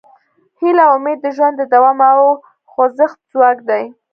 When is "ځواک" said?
3.31-3.57